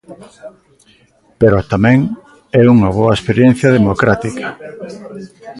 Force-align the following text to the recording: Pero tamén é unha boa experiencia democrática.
Pero 1.39 1.67
tamén 1.71 1.99
é 2.61 2.63
unha 2.75 2.89
boa 2.97 3.15
experiencia 3.17 3.73
democrática. 3.77 4.45